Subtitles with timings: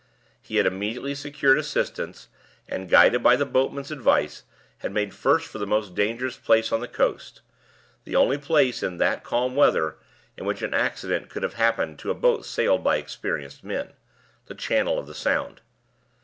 [0.41, 2.27] He had immediately secured assistance,
[2.67, 4.45] and, guided by the boatman's advice,
[4.79, 7.41] had made first for the most dangerous place on the coast
[8.03, 9.97] the only place, in that calm weather,
[10.35, 13.93] in which an accident could have happened to a boat sailed by experienced men
[14.47, 15.61] the channel of the Sound.